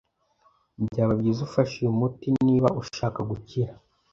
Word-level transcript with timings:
Byaba 0.87 1.13
byiza 1.19 1.41
ufashe 1.47 1.75
uyu 1.81 1.93
muti 1.99 2.27
niba 2.47 2.69
ushaka 2.81 3.19
gukira. 3.29 3.71